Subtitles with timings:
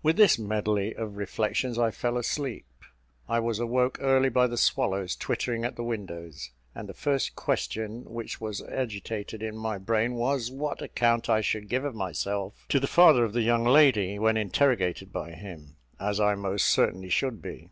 [0.00, 2.68] With this medley of reflections I fell asleep.
[3.28, 8.04] I was awoke early by the swallows twittering at the windows; and the first question
[8.04, 12.78] which was agitated in my brain was what account I should give of myself to
[12.78, 17.42] the father of the young lady, when interrogated by him, as I most certainly should
[17.42, 17.70] be.